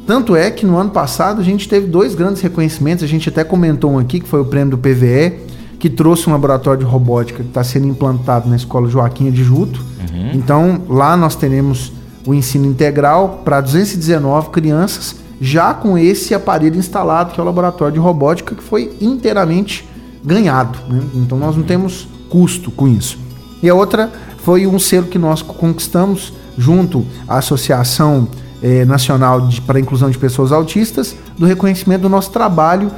[0.06, 3.42] Tanto é que no ano passado a gente teve dois grandes reconhecimentos, a gente até
[3.42, 5.46] comentou um aqui, que foi o prêmio do PVE,
[5.78, 9.80] que trouxe um laboratório de robótica que está sendo implantado na Escola Joaquim de Juto.
[10.00, 10.30] Uhum.
[10.32, 11.92] Então, lá nós teremos
[12.24, 17.94] o ensino integral para 219 crianças, já com esse aparelho instalado, que é o laboratório
[17.94, 19.86] de robótica, que foi inteiramente
[20.24, 20.78] ganhado.
[20.88, 21.02] Né?
[21.14, 23.25] Então, nós não temos custo com isso.
[23.66, 24.12] E a outra
[24.44, 28.28] foi um selo que nós conquistamos junto à Associação
[28.62, 32.92] é, Nacional para a Inclusão de Pessoas Autistas, do reconhecimento do nosso trabalho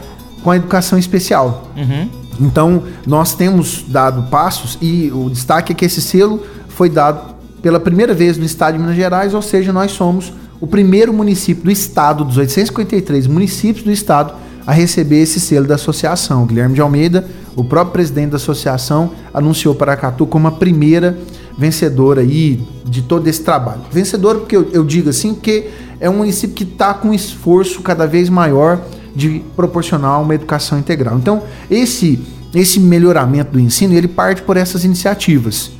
[0.45, 1.71] com a educação especial.
[1.75, 2.11] Uhum.
[2.39, 7.81] Então, nós temos dado passos e o destaque é que esse selo foi dado pela
[7.81, 11.71] primeira vez no estado de Minas Gerais, ou seja, nós somos o primeiro município do
[11.71, 14.35] estado, dos 853 municípios do estado,
[14.69, 16.45] a receber esse selo da associação.
[16.45, 17.27] Guilherme de Almeida,
[17.57, 21.19] o próprio presidente da associação, anunciou para Paracatu como a primeira
[21.57, 23.81] vencedora aí de todo esse trabalho.
[23.91, 27.81] Vencedora porque eu, eu digo assim, porque é um município que está com um esforço
[27.81, 28.79] cada vez maior
[29.17, 31.17] de proporcionar uma educação integral.
[31.17, 32.21] Então, esse
[32.55, 35.71] esse melhoramento do ensino, ele parte por essas iniciativas.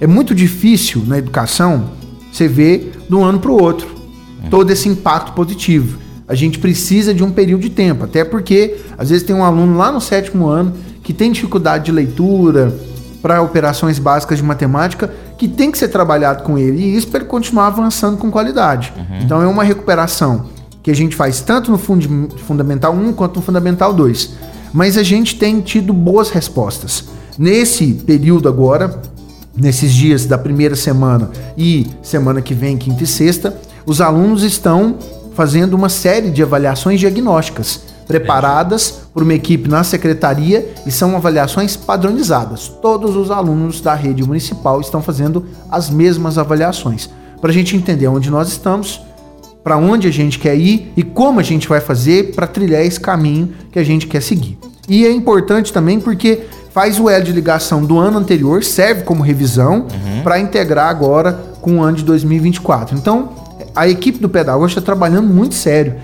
[0.00, 1.90] É muito difícil na educação
[2.32, 3.88] você ver de um ano para o outro
[4.48, 5.98] todo esse impacto positivo.
[6.28, 9.76] A gente precisa de um período de tempo, até porque às vezes tem um aluno
[9.76, 12.72] lá no sétimo ano que tem dificuldade de leitura,
[13.22, 17.20] para operações básicas de matemática que tem que ser trabalhado com ele e isso para
[17.20, 18.92] ele continuar avançando com qualidade.
[18.96, 19.18] Uhum.
[19.22, 20.46] Então é uma recuperação
[20.82, 22.06] que a gente faz tanto no fund
[22.46, 24.30] Fundamental 1 quanto no Fundamental 2.
[24.72, 27.04] mas a gente tem tido boas respostas.
[27.38, 29.00] Nesse período agora,
[29.56, 34.96] nesses dias da primeira semana e semana que vem, quinta e sexta, os alunos estão
[35.38, 41.76] fazendo uma série de avaliações diagnósticas preparadas por uma equipe na secretaria e são avaliações
[41.76, 42.66] padronizadas.
[42.82, 47.08] Todos os alunos da rede municipal estão fazendo as mesmas avaliações
[47.40, 49.00] para a gente entender onde nós estamos,
[49.62, 52.98] para onde a gente quer ir e como a gente vai fazer para trilhar esse
[52.98, 54.58] caminho que a gente quer seguir.
[54.88, 59.22] E é importante também porque faz o elo de ligação do ano anterior, serve como
[59.22, 60.22] revisão uhum.
[60.24, 62.96] para integrar agora com o ano de 2024.
[62.96, 63.46] Então,
[63.78, 65.94] a equipe do pedagógico está trabalhando muito sério,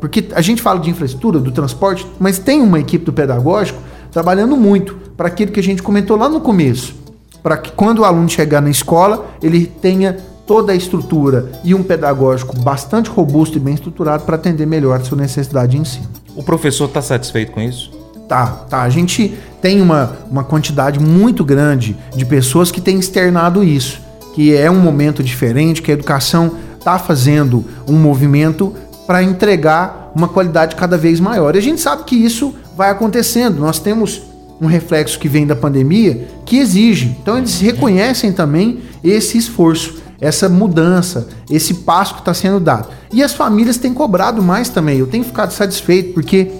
[0.00, 3.80] porque a gente fala de infraestrutura, do transporte, mas tem uma equipe do pedagógico
[4.12, 6.94] trabalhando muito para aquilo que a gente comentou lá no começo,
[7.42, 11.82] para que quando o aluno chegar na escola, ele tenha toda a estrutura e um
[11.82, 16.06] pedagógico bastante robusto e bem estruturado para atender melhor a sua necessidade de ensino.
[16.36, 17.90] O professor está satisfeito com isso?
[18.28, 18.82] Tá, tá.
[18.82, 24.00] A gente tem uma, uma quantidade muito grande de pessoas que têm externado isso,
[24.32, 26.52] que é um momento diferente, que a educação
[26.86, 28.72] está fazendo um movimento
[29.08, 31.56] para entregar uma qualidade cada vez maior.
[31.56, 33.58] E a gente sabe que isso vai acontecendo.
[33.58, 34.22] Nós temos
[34.60, 37.16] um reflexo que vem da pandemia que exige.
[37.20, 42.88] Então eles reconhecem também esse esforço, essa mudança, esse passo que está sendo dado.
[43.12, 44.98] E as famílias têm cobrado mais também.
[44.98, 46.52] Eu tenho ficado satisfeito porque,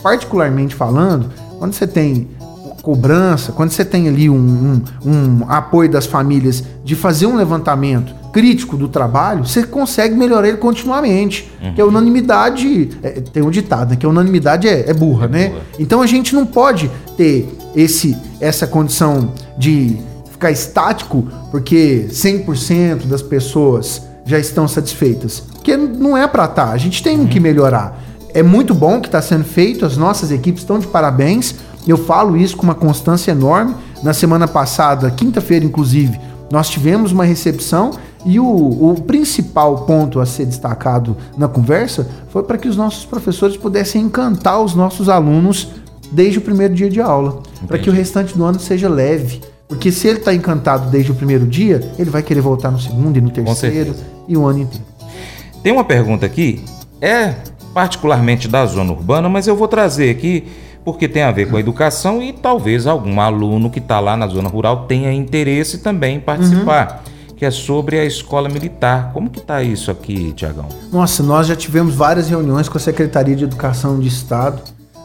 [0.00, 2.28] particularmente falando, quando você tem
[2.82, 8.21] cobrança, quando você tem ali um, um, um apoio das famílias de fazer um levantamento
[8.32, 11.52] crítico do trabalho, você consegue melhorar ele continuamente.
[11.62, 11.74] Uhum.
[11.74, 12.90] Que a unanimidade.
[13.02, 13.96] É, tem um ditado, né?
[13.96, 15.48] Que a unanimidade é, é burra, é né?
[15.48, 15.62] Burra.
[15.78, 19.98] Então a gente não pode ter esse, essa condição de
[20.30, 25.40] ficar estático porque 100% das pessoas já estão satisfeitas.
[25.40, 26.66] Porque não é para estar.
[26.66, 26.72] Tá.
[26.72, 27.26] A gente tem uhum.
[27.26, 28.00] que melhorar.
[28.34, 31.54] É muito bom que está sendo feito, as nossas equipes estão de parabéns.
[31.86, 33.74] Eu falo isso com uma constância enorme.
[34.02, 36.18] Na semana passada, quinta-feira, inclusive,
[36.50, 37.92] nós tivemos uma recepção
[38.24, 43.04] e o, o, principal ponto a ser destacado na conversa foi para que os nossos
[43.04, 45.70] professores pudessem encantar os nossos alunos
[46.12, 49.40] desde o primeiro dia de aula, para que o restante do ano seja leve.
[49.66, 53.16] Porque se ele está encantado desde o primeiro dia, ele vai querer voltar no segundo
[53.16, 53.94] e no terceiro
[54.28, 54.84] e o ano inteiro.
[55.62, 56.62] Tem uma pergunta aqui,
[57.00, 57.34] é
[57.72, 60.44] particularmente da zona urbana, mas eu vou trazer aqui
[60.84, 64.26] porque tem a ver com a educação e talvez algum aluno que está lá na
[64.26, 67.02] zona rural tenha interesse também em participar.
[67.06, 67.11] Uhum.
[67.42, 69.10] Que é sobre a escola militar.
[69.12, 70.68] Como que está isso aqui, Tiagão?
[70.92, 74.62] Nossa, nós já tivemos várias reuniões com a Secretaria de Educação de Estado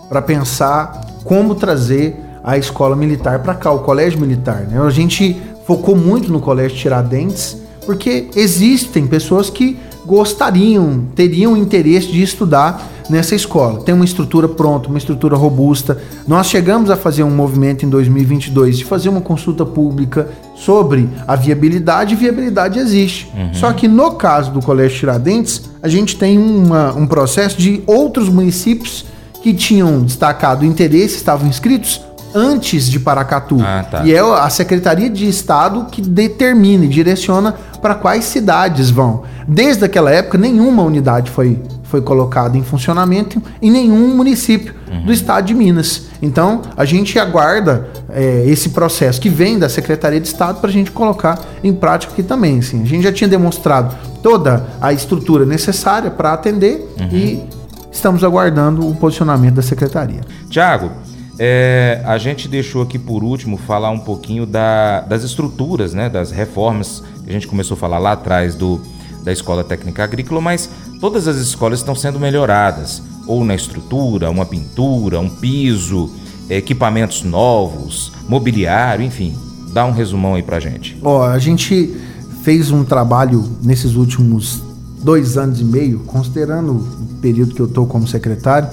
[0.07, 4.67] para pensar como trazer a escola militar para cá, o colégio militar.
[4.67, 4.79] Né?
[4.79, 12.21] A gente focou muito no colégio Tiradentes, porque existem pessoas que gostariam, teriam interesse de
[12.21, 13.81] estudar nessa escola.
[13.81, 15.97] Tem uma estrutura pronta, uma estrutura robusta.
[16.27, 21.35] Nós chegamos a fazer um movimento em 2022 de fazer uma consulta pública sobre a
[21.35, 23.31] viabilidade, e viabilidade existe.
[23.35, 23.53] Uhum.
[23.53, 28.29] Só que no caso do Colégio Tiradentes, a gente tem uma, um processo de outros
[28.29, 29.05] municípios
[29.41, 32.01] que tinham destacado interesse, estavam inscritos
[32.33, 33.57] antes de Paracatu.
[33.61, 34.05] Ah, tá.
[34.05, 39.23] E é a Secretaria de Estado que determina e direciona para quais cidades vão.
[39.47, 45.05] Desde aquela época, nenhuma unidade foi foi colocado em funcionamento em nenhum município uhum.
[45.05, 46.07] do estado de Minas.
[46.21, 50.73] Então, a gente aguarda é, esse processo que vem da Secretaria de Estado para a
[50.73, 52.59] gente colocar em prática aqui também.
[52.59, 52.81] Assim.
[52.81, 57.09] A gente já tinha demonstrado toda a estrutura necessária para atender uhum.
[57.11, 57.43] e
[57.91, 60.21] estamos aguardando o posicionamento da Secretaria.
[60.49, 60.91] Tiago,
[61.39, 66.31] é, a gente deixou aqui por último falar um pouquinho da, das estruturas, né, das
[66.31, 68.81] reformas que a gente começou a falar lá atrás do,
[69.23, 74.45] da Escola Técnica Agrícola, mas todas as escolas estão sendo melhoradas, ou na estrutura, uma
[74.45, 76.09] pintura, um piso,
[76.49, 79.35] equipamentos novos, mobiliário, enfim.
[79.73, 80.97] Dá um resumão aí pra gente.
[81.03, 81.95] Ó, a gente
[82.43, 84.61] fez um trabalho nesses últimos
[85.03, 88.69] dois anos e meio, considerando o período que eu estou como secretário,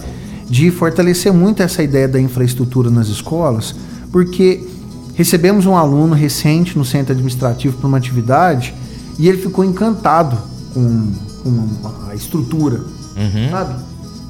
[0.49, 3.75] de fortalecer muito essa ideia da infraestrutura nas escolas,
[4.13, 4.67] porque
[5.15, 8.75] recebemos um aluno recente no centro administrativo para uma atividade
[9.19, 10.37] e ele ficou encantado
[10.73, 11.13] com
[11.45, 11.69] com
[12.15, 12.77] a estrutura,
[13.17, 13.51] uhum.
[13.51, 13.75] sabe?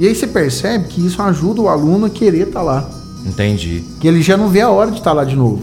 [0.00, 2.90] E aí você percebe que isso ajuda o aluno a querer estar tá lá.
[3.24, 3.84] Entendi.
[4.00, 5.62] Que ele já não vê a hora de estar tá lá de novo.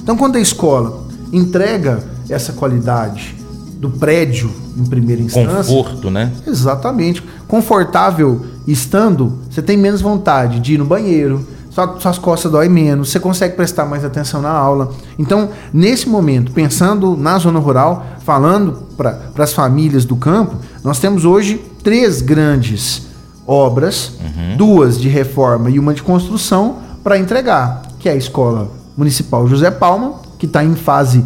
[0.00, 3.34] Então, quando a escola entrega essa qualidade
[3.78, 5.74] do prédio em primeira instância.
[5.74, 6.30] Conforto, né?
[6.46, 7.22] Exatamente.
[7.48, 13.10] Confortável estando, você tem menos vontade de ir no banheiro, sua, suas costas doem menos,
[13.10, 14.92] você consegue prestar mais atenção na aula.
[15.18, 21.24] Então, nesse momento, pensando na zona rural, falando para as famílias do campo, nós temos
[21.24, 23.08] hoje três grandes
[23.46, 24.12] obras,
[24.56, 29.70] duas de reforma e uma de construção para entregar, que é a Escola Municipal José
[29.70, 31.24] Palma, que está em fase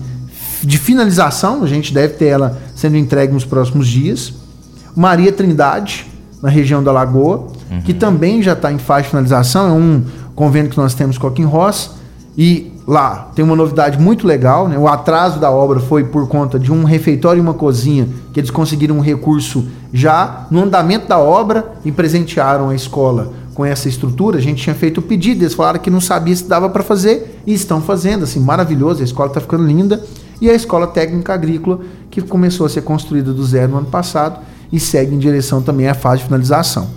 [0.62, 4.32] de finalização, a gente deve ter ela sendo entregue nos próximos dias.
[4.94, 6.06] Maria Trindade,
[6.42, 7.48] na região da Lagoa,
[7.84, 10.04] que também já está em fase de finalização, é um
[10.36, 11.32] convênio que nós temos com a.
[12.38, 14.78] E lá tem uma novidade muito legal, né?
[14.78, 18.50] O atraso da obra foi por conta de um refeitório e uma cozinha que eles
[18.50, 24.36] conseguiram um recurso já no andamento da obra e presentearam a escola com essa estrutura.
[24.36, 27.40] A gente tinha feito o pedido, eles falaram que não sabia se dava para fazer
[27.46, 29.00] e estão fazendo, assim, maravilhoso.
[29.00, 30.04] A escola está ficando linda.
[30.38, 34.40] E a escola técnica agrícola que começou a ser construída do zero no ano passado
[34.70, 36.88] e segue em direção também à fase de finalização.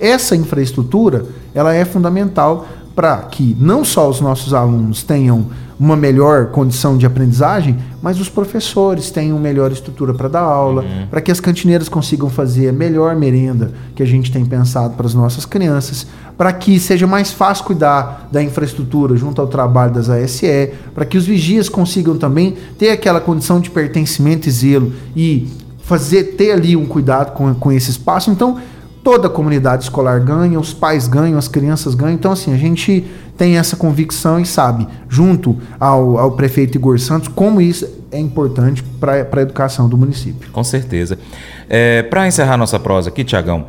[0.00, 2.66] Essa infraestrutura, ela é fundamental
[2.98, 5.46] para que não só os nossos alunos tenham
[5.78, 11.06] uma melhor condição de aprendizagem, mas os professores tenham melhor estrutura para dar aula, uhum.
[11.08, 15.06] para que as cantineiras consigam fazer a melhor merenda que a gente tem pensado para
[15.06, 20.10] as nossas crianças, para que seja mais fácil cuidar da infraestrutura junto ao trabalho das
[20.10, 25.46] ASE, para que os vigias consigam também ter aquela condição de pertencimento e zelo e
[25.84, 28.28] fazer ter ali um cuidado com, com esse espaço.
[28.28, 28.58] Então,
[29.08, 32.12] toda a comunidade escolar ganha, os pais ganham, as crianças ganham.
[32.12, 33.06] Então, assim, a gente
[33.38, 38.82] tem essa convicção e sabe, junto ao, ao prefeito Igor Santos, como isso é importante
[39.00, 40.50] para a educação do município.
[40.52, 41.18] Com certeza.
[41.70, 43.68] É, para encerrar nossa prosa aqui, Tiagão,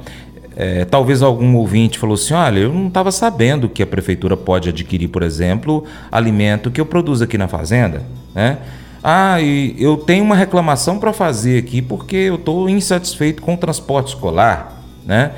[0.57, 4.67] é, talvez algum ouvinte falou assim: olha, eu não estava sabendo que a prefeitura pode
[4.67, 8.03] adquirir, por exemplo, alimento que eu produzo aqui na fazenda,
[8.35, 8.57] né?
[9.01, 13.57] Ah, e eu tenho uma reclamação para fazer aqui porque eu estou insatisfeito com o
[13.57, 15.31] transporte escolar né?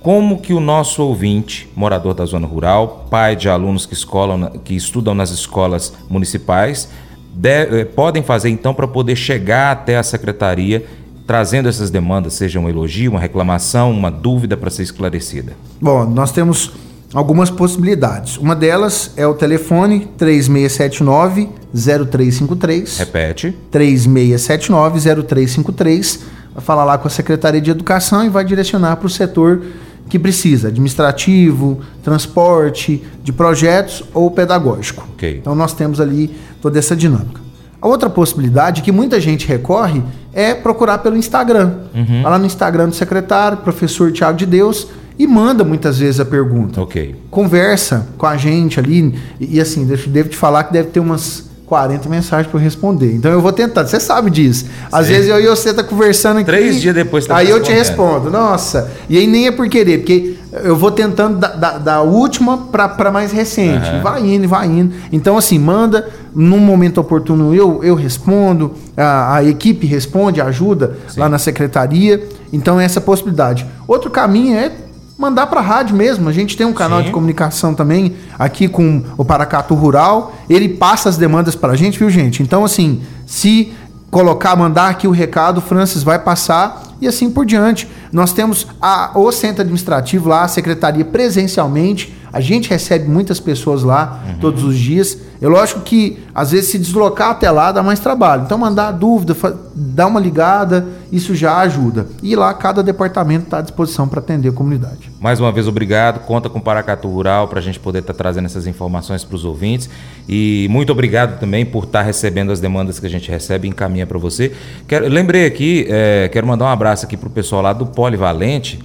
[0.00, 4.74] Como que o nosso ouvinte, morador da zona rural, pai de alunos que, escolam, que
[4.74, 6.88] estudam nas escolas municipais,
[7.34, 7.48] de,
[7.80, 10.86] eh, podem fazer então para poder chegar até a secretaria
[11.26, 15.54] trazendo essas demandas, seja um elogio, uma reclamação, uma dúvida para ser esclarecida?
[15.80, 16.70] Bom, nós temos
[17.12, 18.36] algumas possibilidades.
[18.36, 22.98] Uma delas é o telefone 3679 0353.
[22.98, 23.56] Repete.
[23.70, 29.10] 3679 0353 vai falar lá com a Secretaria de Educação e vai direcionar para o
[29.10, 29.62] setor
[30.08, 35.06] que precisa, administrativo, transporte, de projetos ou pedagógico.
[35.14, 35.38] Okay.
[35.38, 37.40] Então nós temos ali toda essa dinâmica.
[37.80, 41.74] A outra possibilidade que muita gente recorre é procurar pelo Instagram.
[41.94, 42.22] Uhum.
[42.22, 44.88] Vai lá no Instagram do secretário, professor Tiago de Deus,
[45.18, 46.80] e manda muitas vezes a pergunta.
[46.80, 47.16] Ok.
[47.30, 49.14] Conversa com a gente ali.
[49.38, 53.12] E, e assim, devo te falar que deve ter umas 40 mensagens para eu responder.
[53.12, 53.84] Então eu vou tentar.
[53.84, 54.66] Você sabe disso.
[54.90, 55.12] Às Sim.
[55.12, 56.46] vezes eu e você tá conversando aqui.
[56.46, 58.30] Três dias depois tá Aí eu te respondo.
[58.30, 58.90] Nossa.
[59.08, 63.10] E aí nem é por querer, porque eu vou tentando da, da, da última para
[63.10, 63.90] mais recente.
[63.90, 64.02] Uhum.
[64.02, 64.94] Vai indo, vai indo.
[65.12, 66.08] Então, assim, manda.
[66.34, 71.20] Num momento oportuno eu, eu respondo, a, a equipe responde, ajuda Sim.
[71.20, 72.28] lá na secretaria.
[72.52, 73.66] Então, essa possibilidade.
[73.88, 74.70] Outro caminho é
[75.18, 76.28] mandar para a rádio mesmo.
[76.28, 77.06] A gente tem um canal Sim.
[77.06, 80.34] de comunicação também aqui com o Paracato Rural.
[80.48, 82.42] Ele passa as demandas para a gente, viu, gente?
[82.42, 83.72] Então, assim, se
[84.10, 87.88] colocar, mandar aqui o recado, o Francis vai passar e assim por diante.
[88.12, 92.14] Nós temos a, o centro administrativo lá, a secretaria presencialmente.
[92.32, 94.38] A gente recebe muitas pessoas lá uhum.
[94.38, 95.18] todos os dias.
[95.40, 98.42] É lógico que às vezes se deslocar até lá dá mais trabalho.
[98.44, 99.36] Então mandar dúvida,
[99.74, 102.06] dar uma ligada, isso já ajuda.
[102.22, 105.10] E lá cada departamento está à disposição para atender a comunidade.
[105.20, 106.20] Mais uma vez obrigado.
[106.20, 109.36] Conta com o Paracatu Rural para a gente poder estar tá trazendo essas informações para
[109.36, 109.88] os ouvintes.
[110.28, 113.70] E muito obrigado também por estar tá recebendo as demandas que a gente recebe e
[113.70, 114.52] encaminha para você.
[114.88, 118.78] Quero, lembrei aqui, é, quero mandar um abraço aqui para o pessoal lá do Polivalente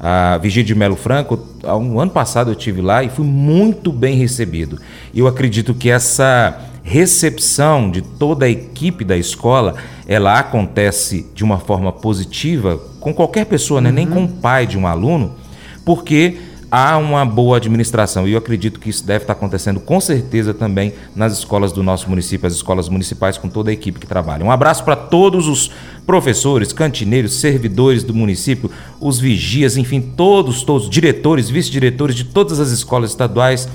[0.00, 3.90] a Vigília de Melo Franco, há um ano passado eu tive lá e fui muito
[3.90, 4.78] bem recebido.
[5.12, 9.74] Eu acredito que essa recepção de toda a equipe da escola,
[10.06, 13.90] ela acontece de uma forma positiva com qualquer pessoa, né?
[13.90, 15.34] nem com o pai de um aluno,
[15.84, 16.38] porque
[16.70, 18.26] há uma boa administração.
[18.26, 22.08] E eu acredito que isso deve estar acontecendo com certeza também nas escolas do nosso
[22.08, 24.44] município, as escolas municipais, com toda a equipe que trabalha.
[24.44, 25.70] Um abraço para todos os
[26.06, 32.70] professores, cantineiros, servidores do município, os vigias, enfim, todos, todos, diretores, vice-diretores de todas as
[32.70, 33.68] escolas estaduais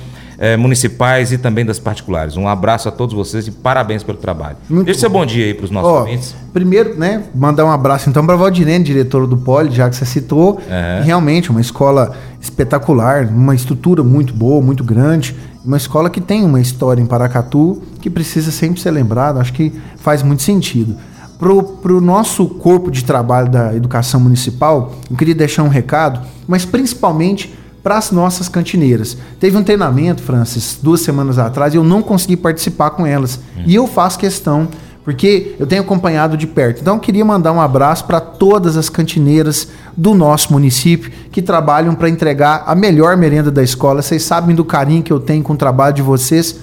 [0.43, 2.35] eh, municipais e também das particulares.
[2.35, 4.57] Um abraço a todos vocês e parabéns pelo trabalho.
[4.69, 6.35] Muito Deixa seu bom dia aí para os nossos Ó, ouvintes.
[6.51, 10.05] Primeiro, né, mandar um abraço então para a Valdirene, diretora do Poli, já que você
[10.05, 10.59] citou.
[10.69, 11.01] É.
[11.05, 15.33] Realmente, uma escola espetacular, uma estrutura muito boa, muito grande.
[15.63, 19.71] Uma escola que tem uma história em Paracatu que precisa sempre ser lembrada, acho que
[19.95, 20.97] faz muito sentido.
[21.39, 26.65] Para o nosso corpo de trabalho da educação municipal, eu queria deixar um recado, mas
[26.65, 29.17] principalmente para as nossas cantineiras.
[29.39, 33.39] Teve um treinamento, Francis, duas semanas atrás, e eu não consegui participar com elas.
[33.57, 33.63] Hum.
[33.67, 34.69] E eu faço questão
[35.03, 36.79] porque eu tenho acompanhado de perto.
[36.79, 39.67] Então eu queria mandar um abraço para todas as cantineiras
[39.97, 44.01] do nosso município que trabalham para entregar a melhor merenda da escola.
[44.01, 46.57] Vocês sabem do carinho que eu tenho com o trabalho de vocês.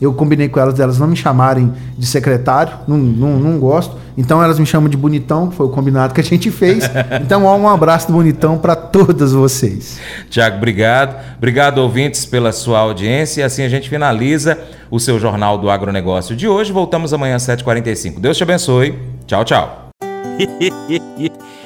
[0.00, 3.96] Eu combinei com elas delas não me chamarem de secretário, não, não, não gosto.
[4.16, 6.84] Então elas me chamam de bonitão, foi o combinado que a gente fez.
[7.20, 9.98] Então, ó, um abraço do bonitão para todas vocês.
[10.30, 11.16] Tiago, obrigado.
[11.36, 13.40] Obrigado, ouvintes, pela sua audiência.
[13.40, 14.58] E assim a gente finaliza
[14.90, 16.72] o seu Jornal do Agronegócio de hoje.
[16.72, 18.20] Voltamos amanhã às 7h45.
[18.20, 18.98] Deus te abençoe.
[19.26, 19.88] Tchau, tchau.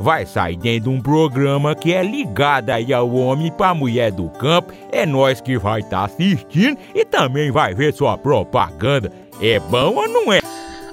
[0.00, 4.30] vai sair dentro de um programa que é ligado aí ao homem para mulher do
[4.30, 4.72] campo.
[4.90, 9.12] É nós que vai estar tá assistindo e também vai ver sua propaganda.
[9.42, 10.40] É bom ou não é?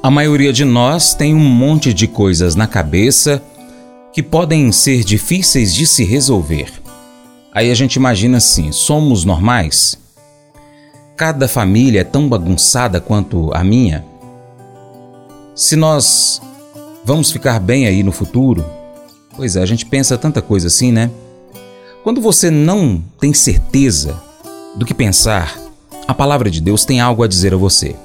[0.04, 3.42] A maioria de nós tem um monte de coisas na cabeça
[4.12, 6.70] que podem ser difíceis de se resolver.
[7.54, 9.98] Aí a gente imagina assim: somos normais?
[11.16, 14.06] Cada família é tão bagunçada quanto a minha?
[15.56, 16.42] Se nós
[17.04, 18.77] vamos ficar bem aí no futuro?
[19.38, 21.12] Pois é, a gente pensa tanta coisa assim, né?
[22.04, 24.20] Quando você não tem certeza
[24.76, 25.58] do que pensar,
[26.08, 27.96] a palavra de Deus tem algo a dizer a você.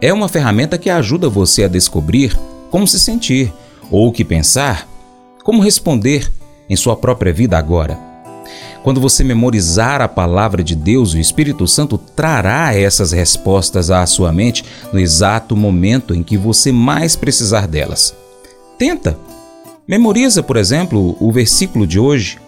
[0.00, 2.36] É uma ferramenta que ajuda você a descobrir
[2.70, 3.52] como se sentir
[3.90, 4.88] ou o que pensar
[5.46, 6.28] como responder
[6.68, 7.96] em sua própria vida agora?
[8.82, 14.32] Quando você memorizar a palavra de Deus, o Espírito Santo trará essas respostas à sua
[14.32, 18.12] mente no exato momento em que você mais precisar delas.
[18.76, 19.16] Tenta.
[19.88, 22.38] Memoriza, por exemplo, o versículo de hoje.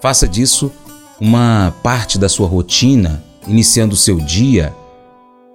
[0.00, 0.72] Faça disso
[1.20, 4.74] uma parte da sua rotina, iniciando o seu dia.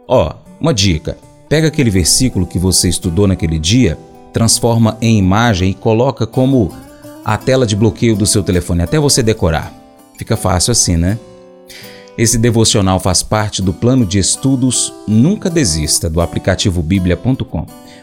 [0.08, 1.18] Ó, oh, uma dica:
[1.50, 3.98] pega aquele versículo que você estudou naquele dia
[4.32, 6.72] transforma em imagem e coloca como
[7.24, 9.74] a tela de bloqueio do seu telefone até você decorar.
[10.18, 11.20] Fica fácil assim, né?
[12.18, 17.66] Esse devocional faz parte do plano de estudos Nunca Desista do aplicativo bíblia.com.